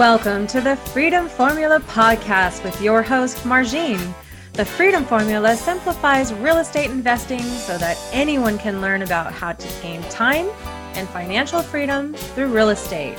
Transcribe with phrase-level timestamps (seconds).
[0.00, 4.14] Welcome to the Freedom Formula podcast with your host, Margine.
[4.54, 9.82] The Freedom Formula simplifies real estate investing so that anyone can learn about how to
[9.82, 10.48] gain time
[10.94, 13.18] and financial freedom through real estate.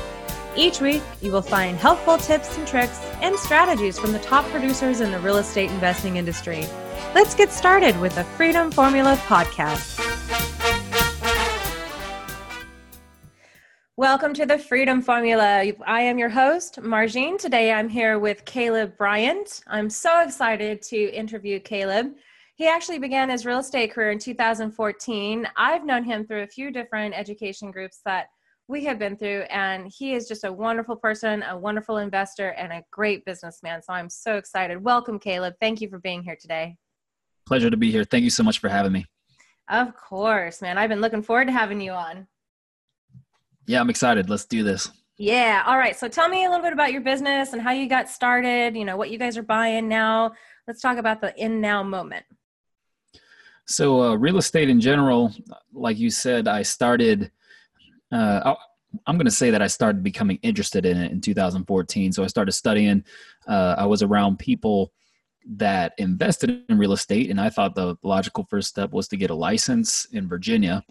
[0.55, 5.01] Each week, you will find helpful tips and tricks and strategies from the top producers
[5.01, 6.65] in the real estate investing industry.
[7.13, 10.20] Let's get started with the Freedom Formula podcast.
[14.01, 15.63] Welcome to the Freedom Formula.
[15.85, 17.37] I am your host, Margine.
[17.37, 19.61] Today I'm here with Caleb Bryant.
[19.67, 22.15] I'm so excited to interview Caleb.
[22.55, 25.47] He actually began his real estate career in 2014.
[25.55, 28.29] I've known him through a few different education groups that
[28.67, 32.73] we have been through, and he is just a wonderful person, a wonderful investor, and
[32.73, 33.83] a great businessman.
[33.83, 34.83] So I'm so excited.
[34.83, 35.53] Welcome, Caleb.
[35.61, 36.75] Thank you for being here today.
[37.45, 38.03] Pleasure to be here.
[38.03, 39.05] Thank you so much for having me.
[39.69, 40.79] Of course, man.
[40.79, 42.25] I've been looking forward to having you on.
[43.71, 44.29] Yeah, I'm excited.
[44.29, 44.91] Let's do this.
[45.17, 45.63] Yeah.
[45.65, 45.97] All right.
[45.97, 48.83] So tell me a little bit about your business and how you got started, you
[48.83, 50.33] know, what you guys are buying now.
[50.67, 52.25] Let's talk about the in now moment.
[53.67, 55.31] So, uh, real estate in general,
[55.71, 57.31] like you said, I started,
[58.11, 58.55] uh,
[59.05, 62.11] I'm going to say that I started becoming interested in it in 2014.
[62.11, 63.05] So, I started studying.
[63.47, 64.91] Uh, I was around people
[65.55, 69.29] that invested in real estate, and I thought the logical first step was to get
[69.29, 70.83] a license in Virginia.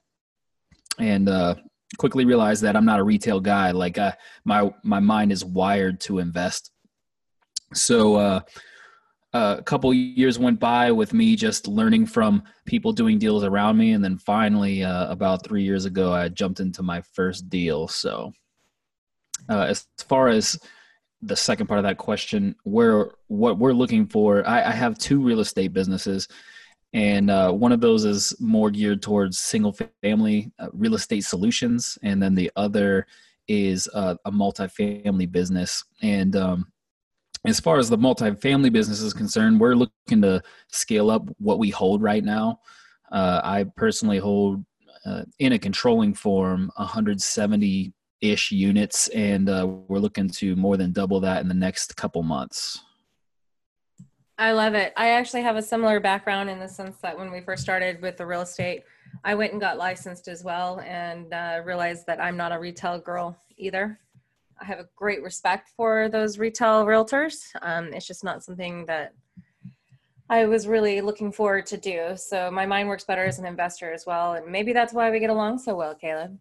[0.98, 1.56] And uh,
[1.98, 3.70] quickly realized that I'm not a retail guy.
[3.70, 4.12] Like uh,
[4.44, 6.70] my my mind is wired to invest.
[7.74, 8.40] So uh,
[9.32, 13.92] a couple years went by with me just learning from people doing deals around me,
[13.92, 17.86] and then finally, uh, about three years ago, I jumped into my first deal.
[17.86, 18.32] So
[19.48, 20.58] uh, as far as
[21.22, 25.20] the second part of that question, where what we're looking for, I, I have two
[25.20, 26.26] real estate businesses
[26.92, 31.96] and uh, one of those is more geared towards single family uh, real estate solutions.
[32.02, 33.06] And then the other
[33.46, 35.84] is uh, a multifamily business.
[36.02, 36.72] And um,
[37.46, 41.70] as far as the multifamily business is concerned we're looking to scale up what we
[41.70, 42.60] hold right now.
[43.12, 44.64] Uh, i personally hold
[45.06, 49.08] uh, in a controlling form 170 ish units.
[49.08, 52.80] And uh, we're looking to more than double that in the next couple months
[54.40, 54.94] I love it.
[54.96, 58.16] I actually have a similar background in the sense that when we first started with
[58.16, 58.84] the real estate,
[59.22, 62.98] I went and got licensed as well and uh, realized that I'm not a retail
[62.98, 64.00] girl either.
[64.58, 67.50] I have a great respect for those retail realtors.
[67.60, 69.12] Um, it's just not something that
[70.30, 72.12] I was really looking forward to do.
[72.16, 74.32] So my mind works better as an investor as well.
[74.32, 76.38] And maybe that's why we get along so well, Caleb.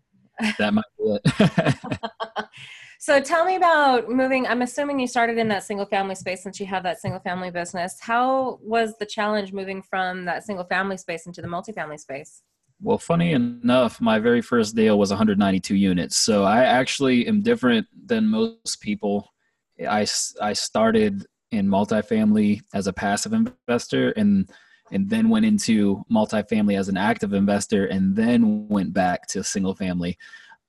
[0.57, 1.75] That might be it.
[3.01, 4.45] So tell me about moving.
[4.45, 7.49] I'm assuming you started in that single family space since you have that single family
[7.49, 7.97] business.
[7.97, 12.43] How was the challenge moving from that single family space into the multifamily space?
[12.81, 16.17] Well, funny enough, my very first deal was 192 units.
[16.17, 19.31] So I actually am different than most people.
[19.79, 20.05] I,
[20.41, 24.51] I started in multifamily as a passive investor and
[24.91, 29.75] and then went into multifamily as an active investor and then went back to single
[29.75, 30.17] family.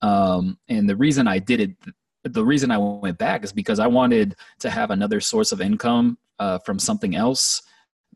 [0.03, 1.71] Um, and the reason I did it
[2.25, 6.19] the reason I went back is because I wanted to have another source of income
[6.39, 7.63] uh, from something else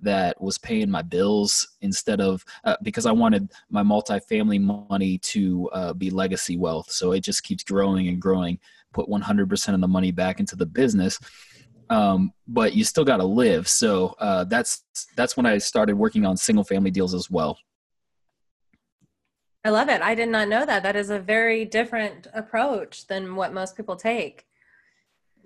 [0.00, 5.70] that was paying my bills instead of uh, because I wanted my multifamily money to
[5.72, 6.90] uh, be legacy wealth.
[6.90, 8.58] So it just keeps growing and growing.
[8.92, 11.18] Put 100% of the money back into the business,
[11.90, 13.68] um, but you still got to live.
[13.68, 14.84] So uh, that's
[15.16, 17.58] that's when I started working on single family deals as well.
[19.64, 20.02] I love it.
[20.02, 20.82] I did not know that.
[20.82, 24.46] That is a very different approach than what most people take.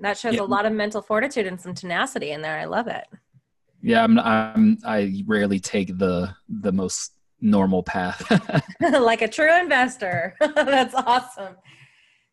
[0.01, 0.43] That shows yeah.
[0.43, 2.59] a lot of mental fortitude and some tenacity in there.
[2.59, 3.07] I love it.
[3.81, 8.29] Yeah, I'm, I'm I rarely take the the most normal path.
[8.81, 10.35] like a true investor.
[10.41, 11.57] That's awesome.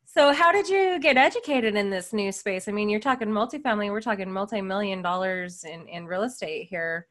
[0.05, 2.67] So, how did you get educated in this new space?
[2.67, 7.07] I mean, you're talking multifamily, we're talking multi-million dollars in in real estate here.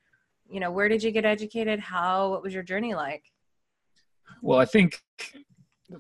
[0.49, 1.79] You know, where did you get educated?
[1.79, 3.25] How what was your journey like?
[4.43, 5.03] Well, I think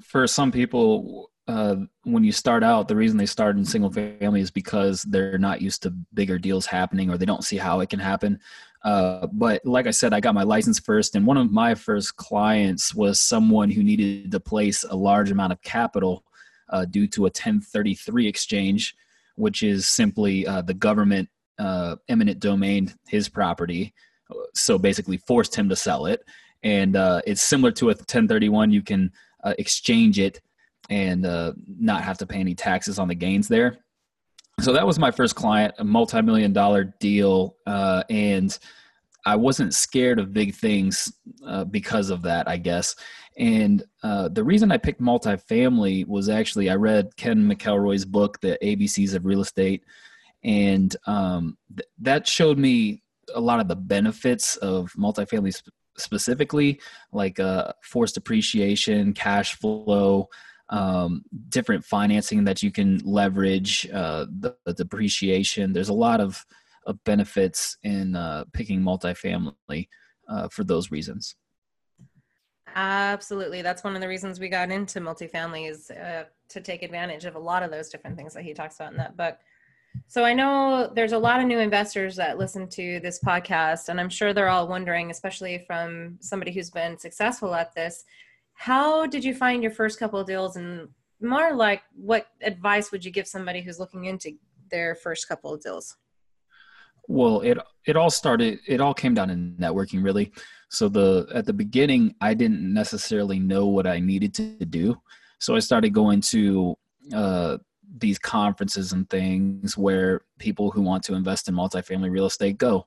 [0.00, 4.40] for some people, uh, when you start out, the reason they start in single family
[4.40, 7.90] is because they're not used to bigger deals happening or they don't see how it
[7.90, 8.38] can happen.
[8.82, 12.16] Uh, but like I said, I got my license first, and one of my first
[12.16, 16.24] clients was someone who needed to place a large amount of capital
[16.68, 18.94] uh, due to a 1033 exchange,
[19.36, 21.28] which is simply uh, the government
[21.58, 23.94] uh, eminent domain his property.
[24.54, 26.22] So basically, forced him to sell it
[26.64, 28.72] and uh, it's similar to a 1031.
[28.72, 29.12] You can
[29.44, 30.40] uh, exchange it
[30.90, 33.78] and uh, not have to pay any taxes on the gains there.
[34.60, 38.56] So that was my first client, a multi-million dollar deal, uh, and
[39.26, 41.12] I wasn't scared of big things
[41.46, 42.94] uh, because of that, I guess.
[43.36, 48.58] And uh, the reason I picked multifamily was actually I read Ken McElroy's book, The
[48.62, 49.84] ABCs of Real Estate,
[50.44, 53.02] and um, th- that showed me
[53.34, 56.80] a lot of the benefits of multifamily sp- specifically,
[57.12, 60.28] like uh, forced appreciation, cash flow,
[60.70, 65.72] um, different financing that you can leverage, uh, the, the, depreciation.
[65.72, 66.44] There's a lot of,
[66.86, 69.88] of benefits in uh, picking multifamily
[70.28, 71.36] uh, for those reasons.
[72.74, 73.62] Absolutely.
[73.62, 77.36] That's one of the reasons we got into multifamily is uh, to take advantage of
[77.36, 79.38] a lot of those different things that he talks about in that book.
[80.06, 84.00] So I know there's a lot of new investors that listen to this podcast, and
[84.00, 88.04] I'm sure they're all wondering, especially from somebody who's been successful at this,
[88.54, 90.56] how did you find your first couple of deals?
[90.56, 90.88] And
[91.20, 94.32] more like what advice would you give somebody who's looking into
[94.70, 95.96] their first couple of deals?
[97.06, 100.32] Well it it all started it all came down to networking really.
[100.70, 105.00] So the at the beginning i didn't necessarily know what i needed to do.
[105.38, 106.76] So i started going to
[107.12, 107.58] uh,
[107.96, 112.86] these conferences and things where people who want to invest in multifamily real estate go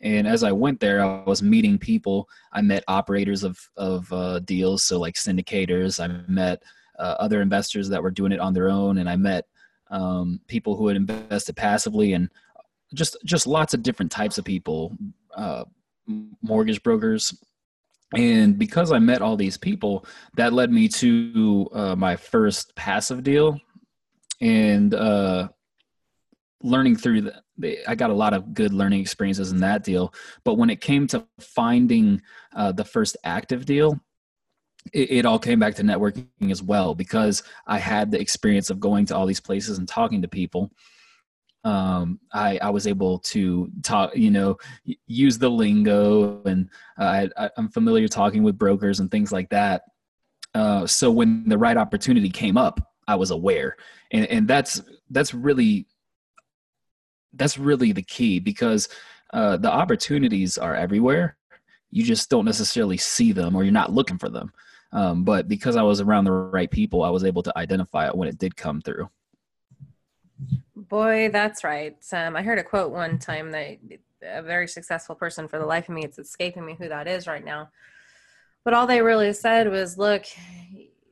[0.00, 2.28] and as I went there, I was meeting people.
[2.52, 6.02] I met operators of of uh, deals, so like syndicators.
[6.02, 6.62] I met
[6.98, 9.46] uh, other investors that were doing it on their own, and I met
[9.90, 12.30] um, people who had invested passively, and
[12.94, 14.96] just just lots of different types of people,
[15.34, 15.64] uh,
[16.42, 17.34] mortgage brokers.
[18.14, 20.06] And because I met all these people,
[20.36, 23.58] that led me to uh, my first passive deal,
[24.40, 25.48] and uh,
[26.62, 27.22] learning through
[27.58, 30.12] the, I got a lot of good learning experiences in that deal.
[30.44, 32.22] But when it came to finding
[32.54, 34.00] uh, the first active deal,
[34.92, 38.78] it, it, all came back to networking as well because I had the experience of
[38.78, 40.70] going to all these places and talking to people.
[41.64, 44.56] Um, I, I was able to talk, you know,
[45.08, 49.82] use the lingo, and uh, I, I'm familiar talking with brokers and things like that.
[50.54, 53.76] Uh, so when the right opportunity came up, I was aware,
[54.10, 55.86] and, and that's that's really
[57.34, 58.88] that's really the key because
[59.32, 61.36] uh, the opportunities are everywhere.
[61.90, 64.52] You just don't necessarily see them or you're not looking for them.
[64.92, 68.16] Um, but because I was around the right people, I was able to identify it
[68.16, 69.10] when it did come through.
[70.74, 71.96] Boy, that's right.
[72.12, 73.78] Um, I heard a quote one time that
[74.22, 77.26] a very successful person, for the life of me, it's escaping me who that is
[77.26, 77.70] right now.
[78.64, 80.24] But all they really said was, look,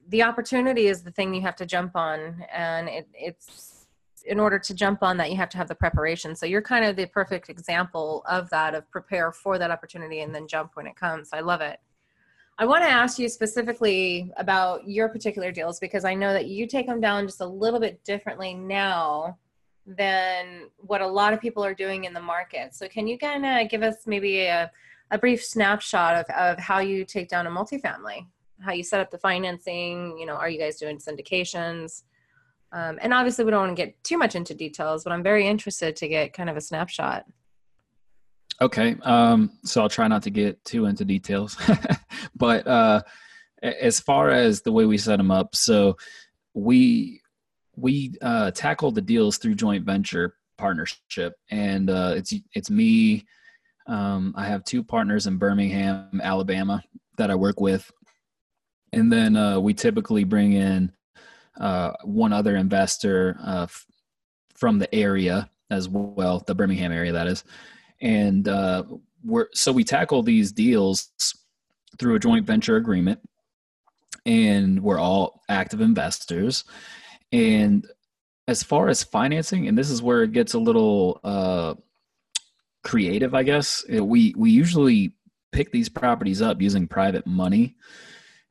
[0.09, 2.45] the opportunity is the thing you have to jump on.
[2.53, 3.87] And it, it's
[4.25, 6.35] in order to jump on that you have to have the preparation.
[6.35, 10.35] So you're kind of the perfect example of that of prepare for that opportunity and
[10.35, 11.31] then jump when it comes.
[11.33, 11.79] I love it.
[12.57, 16.69] I want to ask you specifically about your particular deals because i know that you
[16.69, 19.37] take them down just a little bit differently now
[19.87, 22.75] than what a lot of people are doing in the market.
[22.75, 24.71] So can you kind of give us maybe a,
[25.11, 28.27] a brief snapshot of, of how you take down a multifamily
[28.61, 32.03] how you set up the financing you know are you guys doing syndications
[32.75, 35.47] um, and obviously, we don't want to get too much into details, but I'm very
[35.47, 37.25] interested to get kind of a snapshot.
[38.61, 38.97] Okay.
[39.03, 41.57] Um, so I'll try not to get too into details.
[42.35, 43.03] but uh,
[43.63, 45.97] as far as the way we set them up, so
[46.53, 47.21] we
[47.77, 53.25] we uh, tackle the deals through joint venture partnership, and uh, it's it's me.
[53.87, 56.83] Um, I have two partners in Birmingham, Alabama,
[57.19, 57.89] that I work with,
[58.95, 60.93] and then uh, we typically bring in
[61.61, 63.87] uh, one other investor uh, f-
[64.55, 67.45] from the area as well, the Birmingham area, that is.
[68.01, 68.85] And uh,
[69.25, 71.11] we're so we tackle these deals
[71.99, 73.21] through a joint venture agreement,
[74.27, 76.65] and we're all active investors.
[77.33, 77.87] And
[78.47, 81.75] as far as financing, and this is where it gets a little uh,
[82.85, 83.85] creative, I guess.
[83.89, 85.15] We we usually
[85.53, 87.77] pick these properties up using private money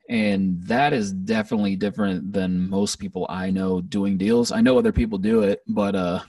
[0.08, 4.92] and that is definitely different than most people i know doing deals i know other
[4.92, 6.20] people do it but uh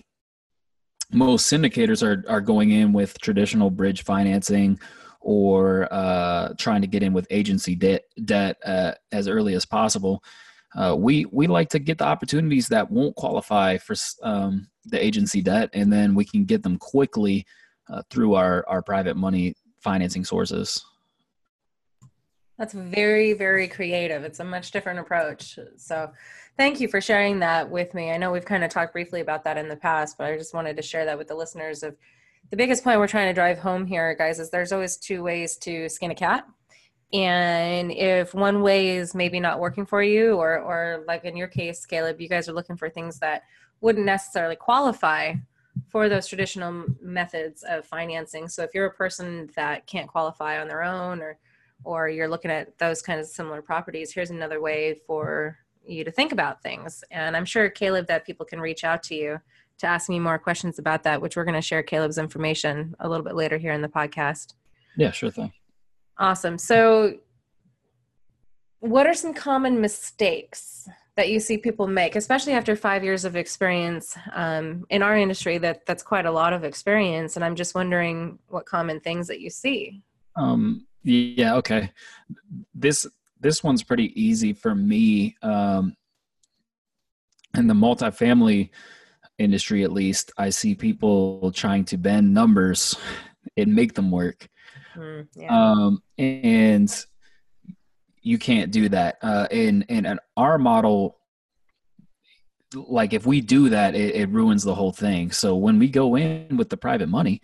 [1.12, 4.80] most syndicators are are going in with traditional bridge financing
[5.20, 10.24] or uh trying to get in with agency debt debt uh, as early as possible
[10.76, 15.42] uh, we we like to get the opportunities that won't qualify for um, the agency
[15.42, 17.46] debt, and then we can get them quickly
[17.90, 20.84] uh, through our our private money financing sources.
[22.58, 24.24] That's very, very creative.
[24.24, 25.60] It's a much different approach.
[25.78, 26.12] So,
[26.58, 28.12] thank you for sharing that with me.
[28.12, 30.54] I know we've kind of talked briefly about that in the past, but I just
[30.54, 31.98] wanted to share that with the listeners of
[32.52, 35.58] the biggest point we're trying to drive home here, guys, is there's always two ways
[35.58, 36.46] to skin a cat.
[37.12, 41.48] And if one way is maybe not working for you, or, or like in your
[41.48, 43.44] case, Caleb, you guys are looking for things that
[43.82, 45.34] wouldn't necessarily qualify
[45.90, 48.48] for those traditional methods of financing.
[48.48, 51.38] So if you're a person that can't qualify on their own or
[51.86, 56.12] or you're looking at those kinds of similar properties, here's another way for you to
[56.12, 57.04] think about things.
[57.12, 59.40] And I'm sure Caleb that people can reach out to you
[59.78, 63.08] to ask me more questions about that, which we're going to share Caleb's information a
[63.08, 64.54] little bit later here in the podcast.
[64.98, 65.52] Yeah, sure thing.
[66.18, 66.58] Awesome.
[66.58, 67.20] So
[68.80, 73.36] what are some common mistakes that you see people make, especially after five years of
[73.36, 75.58] experience um, in our industry?
[75.58, 79.40] That that's quite a lot of experience, and I'm just wondering what common things that
[79.40, 80.02] you see.
[80.36, 81.56] Um, yeah.
[81.56, 81.92] Okay.
[82.74, 83.08] This
[83.40, 85.36] this one's pretty easy for me.
[85.42, 85.96] Um,
[87.56, 88.72] in the multifamily
[89.38, 92.96] industry, at least, I see people trying to bend numbers
[93.56, 94.50] and make them work.
[94.96, 95.72] Mm, yeah.
[95.72, 97.06] um, and
[98.22, 99.18] you can't do that.
[99.22, 101.18] Uh, in in our model,
[102.74, 105.32] like if we do that, it, it ruins the whole thing.
[105.32, 107.42] So when we go in with the private money,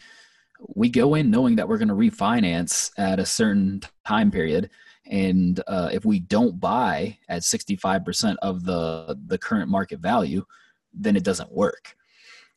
[0.76, 4.70] we go in knowing that we're going to refinance at a certain time period
[5.08, 10.44] and uh, if we don't buy at 65% of the the current market value
[10.94, 11.96] then it doesn't work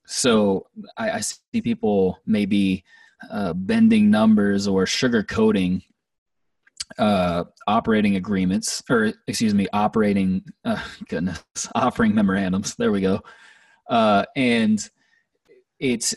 [0.07, 2.85] so i, I see people maybe
[3.31, 5.83] uh, bending numbers or sugarcoating
[6.99, 11.43] uh, operating agreements, or excuse me, operating uh, goodness,
[11.75, 12.75] offering memorandums.
[12.77, 13.21] There we go.
[13.89, 14.79] Uh, and
[15.79, 16.15] it's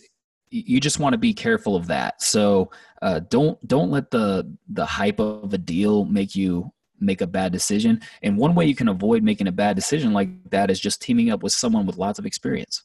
[0.66, 2.22] you just want to be careful of that.
[2.22, 2.72] So
[3.02, 7.52] uh, don't don't let the the hype of a deal make you make a bad
[7.52, 8.02] decision.
[8.24, 11.30] And one way you can avoid making a bad decision like that is just teaming
[11.30, 12.84] up with someone with lots of experience.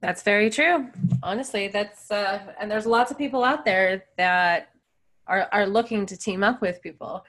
[0.00, 0.88] That's very true.
[1.22, 4.70] Honestly, that's uh, and there's lots of people out there that
[5.26, 7.24] are, are looking to team up with people.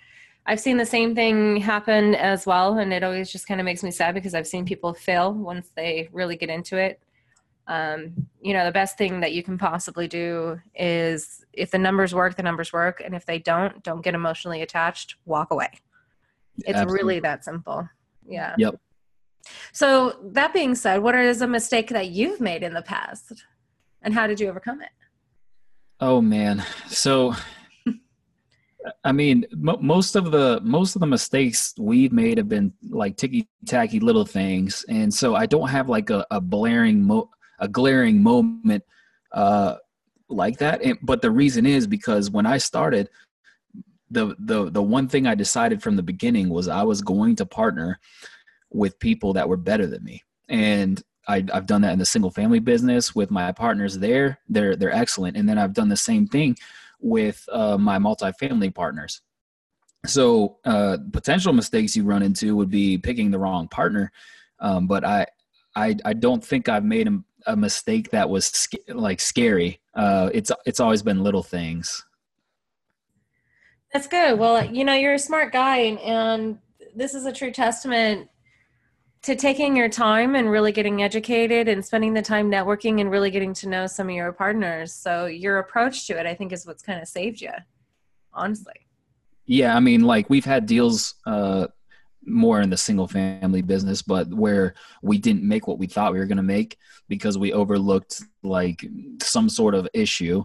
[0.45, 3.83] I've seen the same thing happen as well, and it always just kind of makes
[3.83, 6.99] me sad because I've seen people fail once they really get into it.
[7.67, 12.13] Um, you know, the best thing that you can possibly do is if the numbers
[12.13, 15.69] work, the numbers work, and if they don't, don't get emotionally attached, walk away.
[16.59, 16.95] It's Absolutely.
[16.95, 17.87] really that simple.
[18.27, 18.55] Yeah.
[18.57, 18.79] Yep.
[19.71, 23.43] So, that being said, what is a mistake that you've made in the past,
[24.01, 24.89] and how did you overcome it?
[25.99, 27.35] Oh man, so
[29.03, 33.17] I mean, m- most of the most of the mistakes we've made have been like
[33.17, 37.29] ticky tacky little things, and so I don't have like a, a blaring mo-
[37.61, 38.83] a glaring moment
[39.31, 39.75] uh,
[40.29, 40.81] like that.
[40.83, 43.09] And, but the reason is because when I started,
[44.09, 47.45] the the the one thing I decided from the beginning was I was going to
[47.45, 47.97] partner
[48.69, 52.31] with people that were better than me, and I, have done that in the single
[52.31, 54.39] family business with my partners there.
[54.49, 56.57] They're they're excellent, and then I've done the same thing
[56.99, 59.21] with uh, my multifamily partners.
[60.05, 64.11] So uh, potential mistakes you run into would be picking the wrong partner.
[64.59, 65.25] Um, but I,
[65.75, 67.07] I, I don't think I've made
[67.47, 69.81] a mistake that was sc- like scary.
[69.93, 72.05] Uh, it's it's always been little things.
[73.93, 74.39] That's good.
[74.39, 76.57] Well, you know, you're a smart guy, and, and
[76.95, 78.29] this is a true testament
[79.23, 83.29] to taking your time and really getting educated and spending the time networking and really
[83.29, 84.93] getting to know some of your partners.
[84.93, 87.51] So your approach to it, I think, is what's kind of saved you,
[88.33, 88.87] honestly.
[89.45, 91.67] Yeah, I mean, like we've had deals uh,
[92.25, 96.19] more in the single family business, but where we didn't make what we thought we
[96.19, 98.85] were going to make because we overlooked like
[99.21, 100.43] some sort of issue.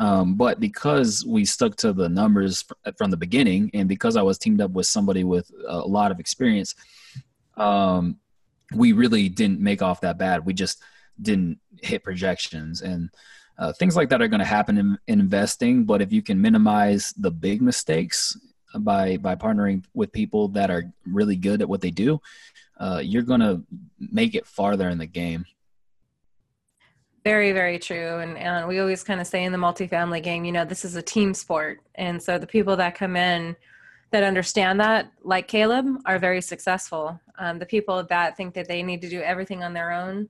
[0.00, 2.64] Um, but because we stuck to the numbers
[2.96, 6.18] from the beginning, and because I was teamed up with somebody with a lot of
[6.18, 6.74] experience,
[7.56, 8.18] um,
[8.74, 10.44] we really didn't make off that bad.
[10.44, 10.82] We just
[11.20, 13.10] didn't hit projections and
[13.58, 15.84] uh, things like that are going to happen in, in, investing.
[15.84, 18.36] But if you can minimize the big mistakes
[18.80, 22.20] by by partnering with people that are really good at what they do,
[22.78, 23.62] uh, you're going to
[23.98, 25.44] make it farther in the game.
[27.24, 28.18] Very, very true.
[28.18, 30.96] And, and we always kind of say in the multifamily game, you know, this is
[30.96, 31.80] a team sport.
[31.94, 33.54] And so the people that come in
[34.10, 37.20] that understand that, like Caleb, are very successful.
[37.38, 40.28] Um, the people that think that they need to do everything on their own,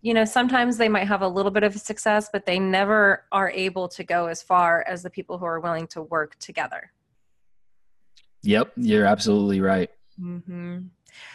[0.00, 3.50] you know, sometimes they might have a little bit of success, but they never are
[3.50, 6.90] able to go as far as the people who are willing to work together.
[8.44, 9.90] Yep, you're absolutely right.
[10.20, 10.78] Mm-hmm.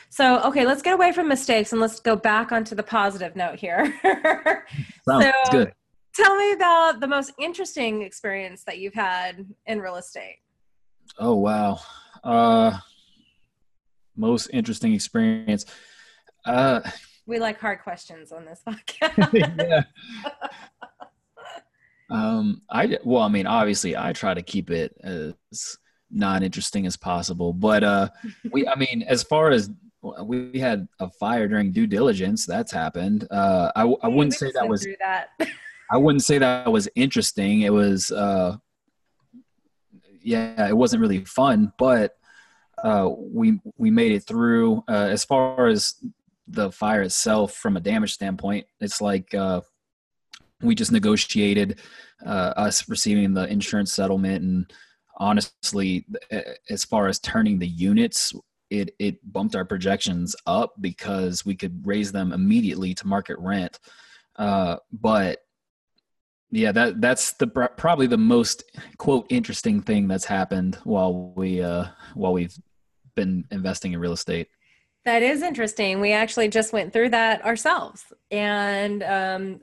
[0.10, 3.60] So, okay, let's get away from mistakes and let's go back onto the positive note
[3.60, 3.94] here.
[5.08, 5.74] Sounds so, good.
[6.16, 10.38] Tell me about the most interesting experience that you've had in real estate.
[11.20, 11.80] Oh wow.
[12.24, 12.78] Uh
[14.16, 15.66] most interesting experience.
[16.44, 16.82] Uh
[17.28, 19.60] we like hard questions on this podcast.
[19.60, 19.84] yeah.
[22.10, 25.36] um I well, I mean, obviously I try to keep it as
[26.12, 27.54] non interesting as possible.
[27.54, 28.10] But uh
[28.52, 29.70] we I mean, as far as
[30.02, 32.46] we had a fire during due diligence.
[32.46, 33.28] That's happened.
[33.32, 35.30] Uh, I, I wouldn't say that was that.
[35.92, 37.62] I wouldn't say that was interesting.
[37.62, 38.58] It was, uh,
[40.22, 42.18] yeah, it wasn't really fun, but
[42.84, 44.84] uh, we we made it through.
[44.90, 45.96] Uh, as far as
[46.48, 49.62] the fire itself, from a damage standpoint, it's like uh,
[50.62, 51.80] we just negotiated
[52.26, 54.74] uh, us receiving the insurance settlement, and
[55.18, 56.06] honestly,
[56.70, 58.34] as far as turning the units,
[58.70, 63.80] it it bumped our projections up because we could raise them immediately to market rent.
[64.36, 65.40] Uh, but
[66.52, 68.64] yeah, that that's the probably the most
[68.98, 72.56] quote interesting thing that's happened while we uh, while we've
[73.16, 74.48] been investing in real estate.
[75.08, 76.02] That is interesting.
[76.02, 79.62] We actually just went through that ourselves, and um,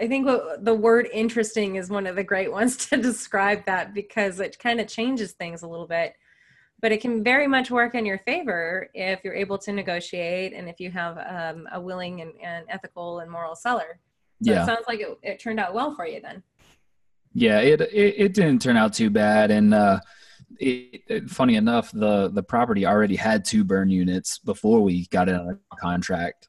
[0.00, 3.94] I think what, the word "interesting" is one of the great ones to describe that
[3.94, 6.14] because it kind of changes things a little bit
[6.80, 10.68] but it can very much work in your favor if you're able to negotiate and
[10.68, 13.98] if you have um, a willing and, and, ethical and moral seller.
[14.42, 14.62] So yeah.
[14.62, 16.42] it sounds like it, it, turned out well for you then.
[17.32, 19.50] Yeah, it, it, it didn't turn out too bad.
[19.50, 20.00] And uh,
[20.58, 25.28] it, it, funny enough, the, the property already had two burn units before we got
[25.28, 26.48] it on a contract.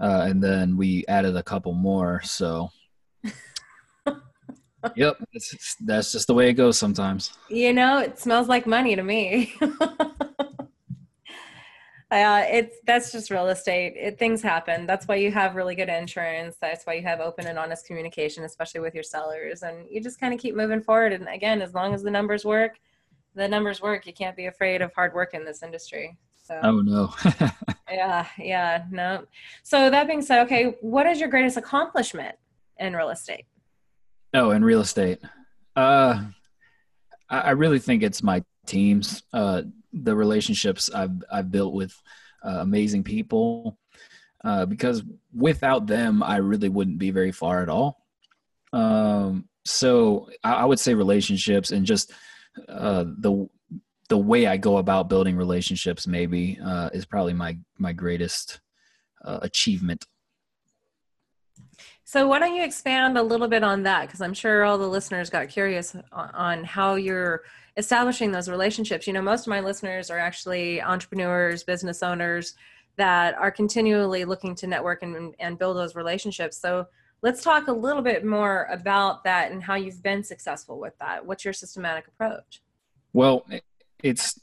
[0.00, 2.22] Uh, and then we added a couple more.
[2.24, 2.70] So
[4.96, 7.32] yep, that's, that's just the way it goes sometimes.
[7.48, 9.54] You know, it smells like money to me.
[12.10, 13.94] Uh, it's that's just real estate.
[13.96, 14.84] It, things happen.
[14.84, 16.56] That's why you have really good insurance.
[16.60, 19.62] That's why you have open and honest communication, especially with your sellers.
[19.62, 21.12] And you just kind of keep moving forward.
[21.12, 22.80] And again, as long as the numbers work,
[23.34, 24.06] the numbers work.
[24.06, 26.16] You can't be afraid of hard work in this industry.
[26.36, 26.58] So.
[26.62, 27.14] Oh no.
[27.90, 29.24] yeah, yeah, no.
[29.62, 32.34] So that being said, okay, what is your greatest accomplishment
[32.78, 33.46] in real estate?
[34.34, 35.20] Oh, in real estate.
[35.76, 36.24] Uh,
[37.28, 41.94] I really think it's my teams, uh, the relationships I've I've built with
[42.44, 43.78] uh, amazing people.
[44.42, 45.02] Uh, because
[45.34, 48.00] without them, I really wouldn't be very far at all.
[48.72, 52.12] Um, so I, I, would say relationships and just
[52.68, 53.48] uh, the
[54.08, 58.60] the way I go about building relationships maybe uh, is probably my my greatest
[59.24, 60.06] uh, achievement
[62.10, 64.08] so why don't you expand a little bit on that?
[64.08, 67.42] Because I'm sure all the listeners got curious on how you're
[67.76, 69.06] establishing those relationships.
[69.06, 72.56] You know, most of my listeners are actually entrepreneurs, business owners
[72.96, 76.56] that are continually looking to network and, and build those relationships.
[76.56, 76.88] So
[77.22, 81.24] let's talk a little bit more about that and how you've been successful with that.
[81.24, 82.62] What's your systematic approach?
[83.12, 83.46] Well,
[84.02, 84.40] it's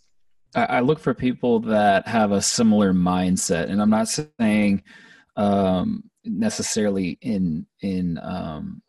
[0.56, 4.84] I look for people that have a similar mindset, and I'm not saying
[5.36, 8.82] um, necessarily in in um,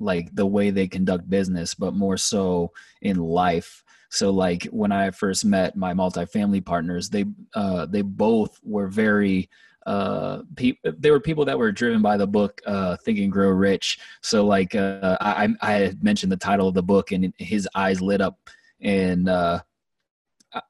[0.00, 3.82] like the way they conduct business, but more so in life.
[4.10, 9.50] So like when I first met my multifamily partners, they uh, they both were very
[9.86, 13.48] uh pe- they were people that were driven by the book uh think and grow
[13.48, 18.00] rich so like uh i i mentioned the title of the book and his eyes
[18.00, 18.38] lit up
[18.80, 19.60] and uh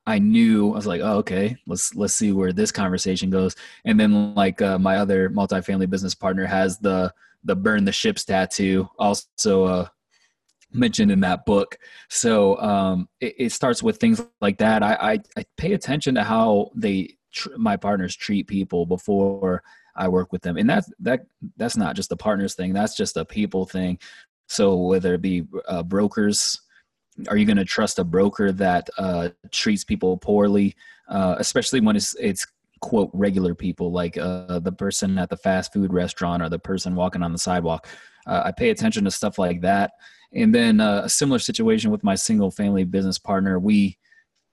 [0.06, 3.56] I knew I was like, oh, okay, let's let's see where this conversation goes.
[3.84, 7.12] And then like uh, my other multifamily business partner has the
[7.44, 9.88] the burn the ships tattoo, also uh,
[10.72, 11.78] mentioned in that book.
[12.08, 14.82] So um, it, it, starts with things like that.
[14.82, 19.62] I, I, I pay attention to how they tr- my partners treat people before
[19.96, 22.72] I work with them, and that's that that's not just a partners thing.
[22.72, 23.98] That's just a people thing.
[24.48, 26.60] So whether it be uh, brokers
[27.28, 30.74] are you going to trust a broker that uh, treats people poorly,
[31.08, 32.46] uh, especially when it's it's
[32.80, 36.94] quote regular people like uh, the person at the fast food restaurant or the person
[36.94, 37.86] walking on the sidewalk?
[38.26, 39.92] Uh, I pay attention to stuff like that.
[40.32, 43.58] And then uh, a similar situation with my single family business partner.
[43.58, 43.98] We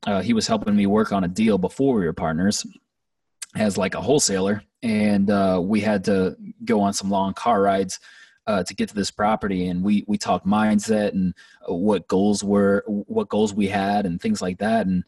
[0.07, 2.65] uh, he was helping me work on a deal before we were partners
[3.55, 5.29] as like a wholesaler, and
[5.67, 7.99] we had to go on some long car rides
[8.49, 9.67] uh, to get to this property.
[9.67, 11.35] And we we talked mindset and
[11.69, 14.87] uh, what goals were what goals we had and things like that.
[14.87, 15.03] And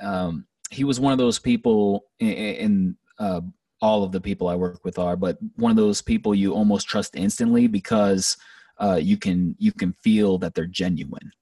[0.00, 3.40] um, he was one of those people in, uh,
[3.82, 6.86] all of the people I work with are but one of those people you almost
[6.86, 8.36] trust instantly because
[8.78, 11.32] uh, you can you can feel that they're genuine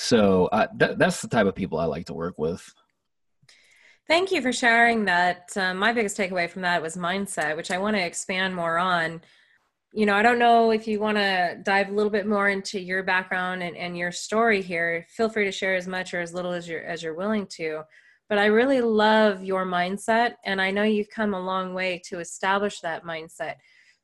[0.00, 2.62] so uh, that, that's the type of people I like to work with
[4.06, 5.50] Thank you for sharing that.
[5.54, 9.20] Uh, my biggest takeaway from that was mindset, which I want to expand more on
[9.92, 12.78] you know, I don't know if you want to dive a little bit more into
[12.78, 15.06] your background and, and your story here.
[15.08, 17.82] Feel free to share as much or as little as you're as you're willing to.
[18.28, 22.20] But I really love your mindset, and I know you've come a long way to
[22.20, 23.54] establish that mindset.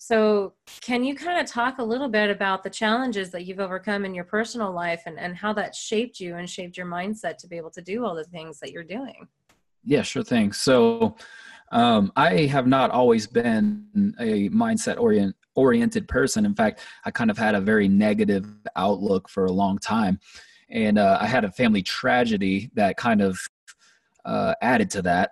[0.07, 4.05] So, can you kind of talk a little bit about the challenges that you've overcome
[4.05, 7.47] in your personal life and, and how that shaped you and shaped your mindset to
[7.47, 9.27] be able to do all the things that you're doing?
[9.83, 10.53] Yeah, sure thing.
[10.53, 11.17] So,
[11.73, 16.45] um, I have not always been a mindset orient, oriented person.
[16.45, 20.21] In fact, I kind of had a very negative outlook for a long time.
[20.69, 23.39] And uh, I had a family tragedy that kind of
[24.27, 25.31] uh, added to that.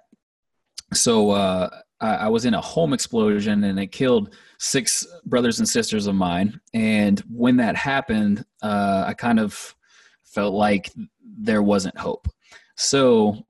[0.94, 1.68] So uh,
[2.02, 6.60] I, was in a home explosion and it killed six brothers and sisters of mine.
[6.74, 9.74] And when that happened, uh, I kind of
[10.24, 10.90] felt like
[11.22, 12.28] there wasn't hope.
[12.76, 13.46] So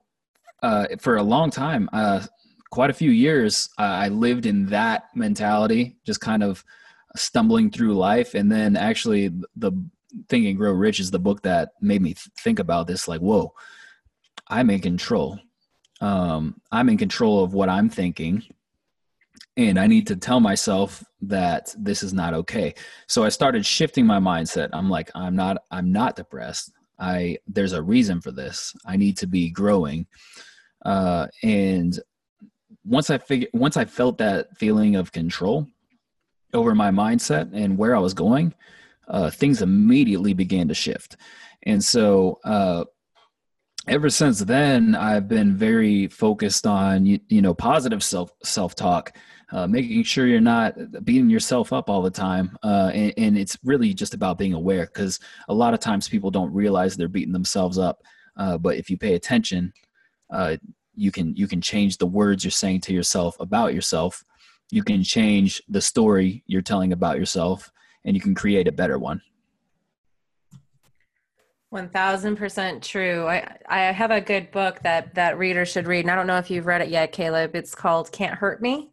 [0.63, 2.27] uh, for a long time, uh,
[2.71, 6.65] quite a few years, I lived in that mentality, just kind of
[7.17, 8.35] stumbling through life.
[8.35, 9.73] And then actually, the
[10.29, 13.09] Think and Grow Rich is the book that made me think about this.
[13.09, 13.53] Like, whoa,
[14.49, 15.39] I'm in control.
[16.03, 18.43] Um, I'm in control of what I'm thinking,
[19.57, 22.75] and I need to tell myself that this is not okay.
[23.07, 24.71] So I started shifting my mindset.
[24.73, 25.59] I'm like, I'm not.
[25.71, 26.73] I'm not depressed.
[26.99, 28.75] I there's a reason for this.
[28.85, 30.07] I need to be growing.
[30.85, 31.99] Uh, and
[32.85, 35.69] once I figured, once I felt that feeling of control
[36.53, 38.55] over my mindset and where I was going,
[39.07, 41.17] uh, things immediately began to shift.
[41.63, 42.85] And so, uh,
[43.89, 49.17] ever since then, I've been very focused on you, you know positive self self talk,
[49.51, 52.57] uh, making sure you're not beating yourself up all the time.
[52.63, 55.19] Uh, and, and, it's really just about being aware because
[55.49, 58.03] a lot of times people don't realize they're beating themselves up.
[58.37, 59.73] Uh, but if you pay attention,
[60.31, 60.57] uh,
[60.95, 64.25] you can you can change the words you're saying to yourself about yourself.
[64.71, 67.71] You can change the story you're telling about yourself,
[68.05, 69.21] and you can create a better one.
[71.73, 73.27] 1000% true.
[73.27, 76.01] I, I have a good book that that readers should read.
[76.01, 77.57] And I don't know if you've read it yet, Caleb.
[77.57, 78.91] It's called Can't Hurt Me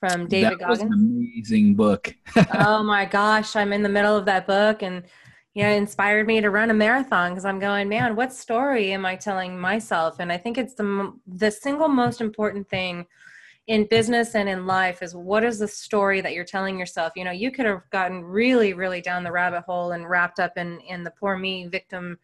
[0.00, 0.78] from David that Goggins.
[0.78, 2.14] Was an amazing book.
[2.54, 5.04] oh my gosh, I'm in the middle of that book and
[5.54, 9.06] you know, inspired me to run a marathon because I'm going, man, what story am
[9.06, 10.16] I telling myself?
[10.18, 13.06] And I think it's the the single most important thing
[13.66, 17.12] in business and in life is what is the story that you're telling yourself?
[17.16, 20.56] You know, you could have gotten really, really down the rabbit hole and wrapped up
[20.56, 22.18] in in the poor me victim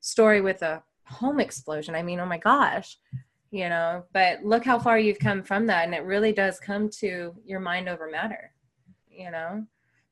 [0.00, 1.94] story with a home explosion.
[1.94, 2.98] I mean, oh my gosh,
[3.50, 6.90] you know, but look how far you've come from that, and it really does come
[7.00, 8.52] to your mind over matter.
[9.10, 9.66] You know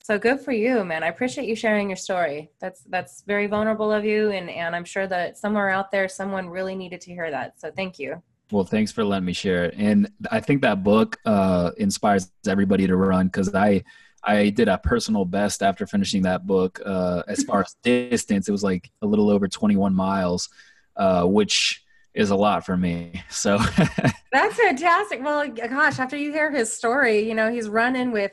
[0.07, 3.91] so good for you man i appreciate you sharing your story that's that's very vulnerable
[3.91, 7.29] of you and and i'm sure that somewhere out there someone really needed to hear
[7.29, 10.83] that so thank you well thanks for letting me share it and i think that
[10.83, 13.83] book uh inspires everybody to run because i
[14.25, 18.53] i did a personal best after finishing that book uh as far as distance it
[18.53, 20.49] was like a little over 21 miles
[20.97, 21.83] uh which
[22.15, 23.59] is a lot for me so
[24.33, 28.33] that's fantastic well gosh after you hear his story you know he's running with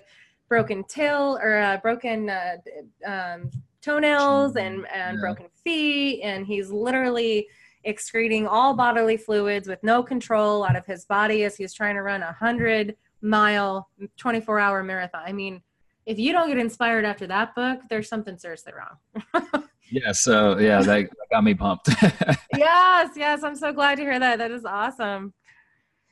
[0.54, 2.58] broken tail or uh, broken uh,
[3.06, 3.49] um,
[3.82, 5.19] toenails and, and yeah.
[5.19, 6.21] broken feet.
[6.21, 7.47] And he's literally
[7.84, 12.02] excreting all bodily fluids with no control out of his body as he's trying to
[12.02, 15.24] run a hundred mile, 24 hour marathon.
[15.26, 15.62] I mean,
[16.06, 19.63] if you don't get inspired after that book, there's something seriously wrong.
[19.91, 20.12] yeah.
[20.12, 21.89] So yeah, that got me pumped.
[22.56, 23.12] yes.
[23.15, 23.43] Yes.
[23.43, 24.38] I'm so glad to hear that.
[24.38, 25.34] That is awesome.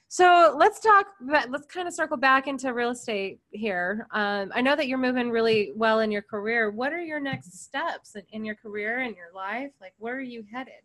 [0.08, 4.08] So let's talk, let's kind of circle back into real estate here.
[4.12, 6.70] Um, I know that you're moving really well in your career.
[6.70, 9.72] What are your next steps in, in your career and your life?
[9.80, 10.84] Like, where are you headed?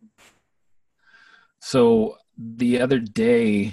[1.67, 3.73] So the other day,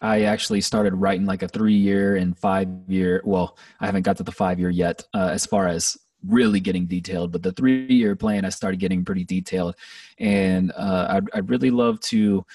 [0.00, 3.20] I actually started writing like a three year and five year.
[3.24, 6.86] Well, I haven't got to the five year yet uh, as far as really getting
[6.86, 9.74] detailed, but the three year plan, I started getting pretty detailed.
[10.18, 12.46] And uh, I'd, I'd really love to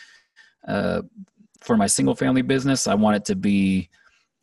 [0.65, 1.02] uh,
[1.60, 3.89] for my single family business, I want it to be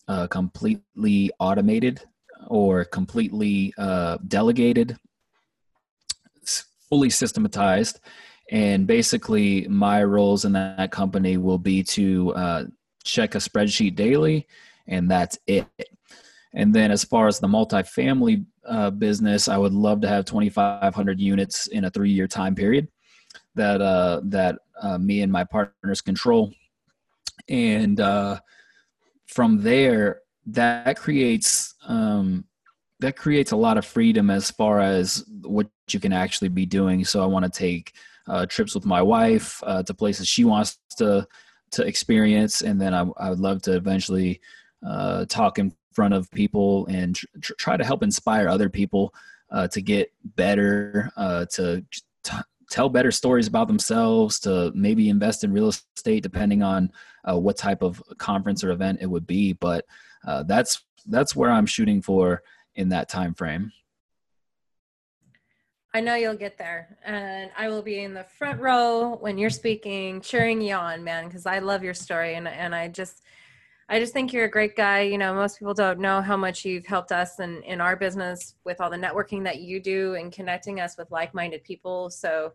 [0.09, 2.03] uh, completely automated
[2.49, 4.99] or completely uh, delegated,
[6.91, 7.99] fully systematized.
[8.51, 12.65] And basically, my roles in that company will be to uh,
[13.05, 14.47] check a spreadsheet daily,
[14.87, 15.67] and that's it.
[16.55, 21.21] And then, as far as the multifamily uh, business, I would love to have 2,500
[21.21, 22.89] units in a three-year time period
[23.57, 26.53] that uh, that uh, me and my partners control
[27.49, 28.39] and uh,
[29.27, 32.45] from there that creates um,
[33.01, 37.05] that creates a lot of freedom as far as what you can actually be doing
[37.05, 37.93] so i want to take
[38.29, 41.27] uh, trips with my wife uh, to places she wants to
[41.73, 42.63] to experience.
[42.63, 44.41] And then i, I would love to eventually
[44.87, 49.13] uh, talk in front of people and tr- try to help inspire other people
[49.51, 51.85] uh, to get better uh, to
[52.23, 52.37] t-
[52.71, 56.91] tell better stories about themselves to maybe invest in real estate depending on
[57.29, 59.53] uh, what type of conference or event it would be.
[59.53, 59.85] But
[60.47, 62.43] that's that's where i'm shooting for
[62.75, 63.73] in that time frame
[65.97, 66.95] I know you'll get there.
[67.07, 71.25] And I will be in the front row when you're speaking, cheering you on, man,
[71.25, 72.35] because I love your story.
[72.35, 73.23] And, and I just,
[73.89, 75.01] I just think you're a great guy.
[75.01, 78.57] You know, most people don't know how much you've helped us in, in our business
[78.65, 82.11] with all the networking that you do and connecting us with like minded people.
[82.11, 82.53] So,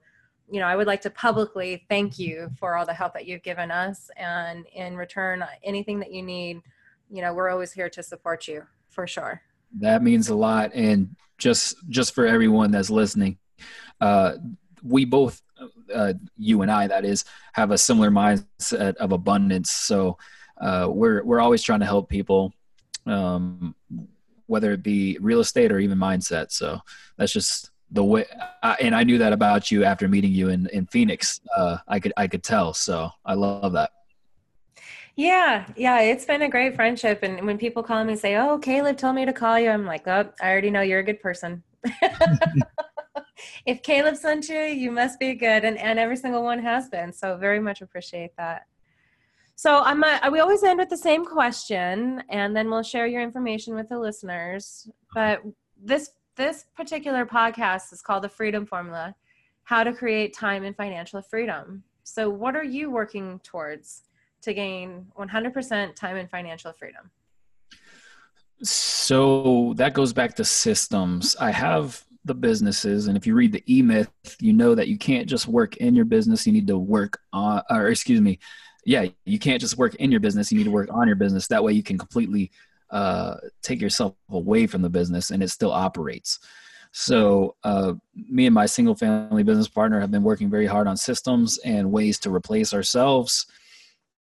[0.48, 3.42] you know, I would like to publicly thank you for all the help that you've
[3.42, 4.12] given us.
[4.18, 6.62] And in return, anything that you need,
[7.10, 9.42] you know, we're always here to support you for sure.
[9.80, 10.72] That means a lot.
[10.74, 13.38] And just just for everyone that's listening,
[14.00, 14.34] uh,
[14.84, 15.42] we both,
[15.94, 19.72] uh, you and I, that is, have a similar mindset of abundance.
[19.72, 20.18] So
[20.60, 22.54] uh, we're we're always trying to help people,
[23.06, 23.76] um,
[24.48, 26.52] whether it be real estate or even mindset.
[26.52, 26.80] So
[27.18, 28.26] that's just the way.
[28.62, 31.42] I, and I knew that about you after meeting you in in Phoenix.
[31.56, 32.74] Uh, I could I could tell.
[32.74, 33.92] So I love that.
[35.16, 37.22] Yeah, yeah, it's been a great friendship.
[37.24, 39.86] And when people call me and say, "Oh, Caleb told me to call you," I'm
[39.86, 41.64] like, "Oh, I already know you're a good person."
[43.66, 47.12] if Caleb sent you, you must be good, and and every single one has been.
[47.12, 48.68] So very much appreciate that.
[49.56, 53.22] So I'm a, we always end with the same question, and then we'll share your
[53.22, 54.90] information with the listeners.
[55.14, 55.42] But
[55.78, 59.14] this this particular podcast is called the Freedom Formula:
[59.64, 61.84] How to Create Time and Financial Freedom.
[62.04, 64.04] So, what are you working towards
[64.42, 67.10] to gain 100% time and financial freedom?
[68.64, 71.36] So that goes back to systems.
[71.40, 74.98] I have the businesses, and if you read the E Myth, you know that you
[74.98, 76.46] can't just work in your business.
[76.46, 78.38] You need to work on, or excuse me,
[78.86, 80.52] yeah, you can't just work in your business.
[80.52, 81.48] You need to work on your business.
[81.48, 82.52] That way, you can completely
[82.92, 86.40] uh, take yourself away from the business, and it still operates.
[86.92, 90.98] So, uh, me and my single family business partner have been working very hard on
[90.98, 93.48] systems and ways to replace ourselves.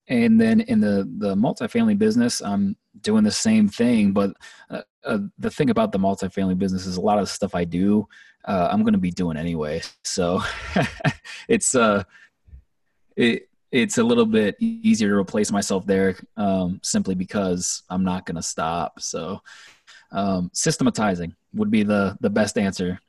[0.10, 4.12] And then in the the multifamily business, I'm doing the same thing.
[4.12, 4.32] But
[4.70, 7.64] uh, uh, the thing about the multifamily business is a lot of the stuff I
[7.64, 8.08] do,
[8.46, 9.82] uh, I'm going to be doing anyway.
[10.04, 10.42] So
[11.48, 12.04] it's uh,
[13.16, 18.26] it it's a little bit easier to replace myself there um, simply because I'm not
[18.26, 19.00] going to stop.
[19.00, 19.42] So
[20.12, 23.00] um, systematizing would be the the best answer.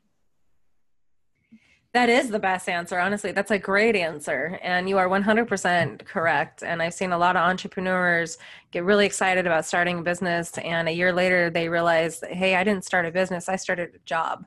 [1.93, 3.33] That is the best answer, honestly.
[3.33, 4.61] That's a great answer.
[4.63, 6.63] And you are 100% correct.
[6.63, 8.39] And I've seen a lot of entrepreneurs
[8.71, 10.57] get really excited about starting a business.
[10.59, 13.99] And a year later, they realize, hey, I didn't start a business, I started a
[14.05, 14.47] job.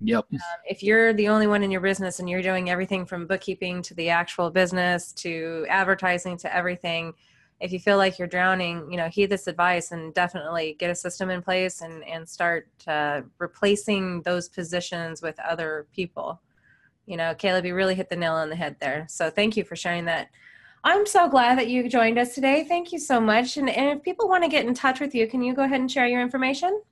[0.00, 0.26] Yep.
[0.32, 3.80] Um, if you're the only one in your business and you're doing everything from bookkeeping
[3.82, 7.14] to the actual business to advertising to everything,
[7.60, 10.94] if you feel like you're drowning, you know, heed this advice and definitely get a
[10.94, 16.40] system in place and, and start uh, replacing those positions with other people.
[17.06, 19.06] You know, Caleb, you really hit the nail on the head there.
[19.08, 20.30] So thank you for sharing that.
[20.84, 22.64] I'm so glad that you joined us today.
[22.64, 23.56] Thank you so much.
[23.56, 25.80] And, and if people want to get in touch with you, can you go ahead
[25.80, 26.82] and share your information?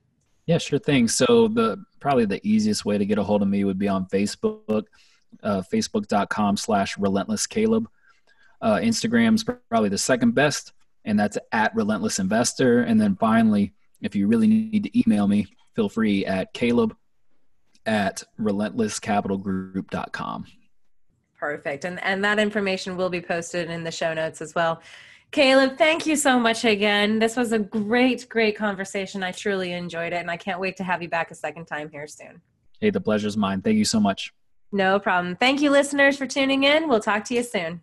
[0.45, 1.07] Yeah, sure thing.
[1.07, 4.05] So the probably the easiest way to get a hold of me would be on
[4.07, 4.85] Facebook,
[5.41, 7.87] uh, facebook.com slash relentless Caleb.
[8.61, 10.73] Uh, Instagram's probably the second best,
[11.05, 12.81] and that's at relentless investor.
[12.81, 16.95] And then finally, if you really need to email me, feel free at Caleb
[17.85, 20.45] at relentlesscapitalgroup.com.
[21.37, 21.85] Perfect.
[21.85, 24.81] And and that information will be posted in the show notes as well.
[25.31, 27.17] Caleb, thank you so much again.
[27.17, 29.23] This was a great, great conversation.
[29.23, 31.89] I truly enjoyed it, and I can't wait to have you back a second time
[31.89, 32.39] here soon.
[32.79, 33.63] Hey, the pleasure's mine.
[33.63, 34.31] Thank you so much.
[34.71, 35.35] No problem.
[35.35, 36.87] Thank you, listeners, for tuning in.
[36.87, 37.81] We'll talk to you soon.